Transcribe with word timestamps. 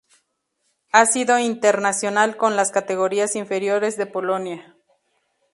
Ha 0.93 1.05
sido 1.05 1.37
internacional 1.37 2.35
con 2.35 2.55
las 2.55 2.71
categorías 2.71 3.35
inferiores 3.35 3.97
de 3.97 4.07
Polonia. 4.07 4.75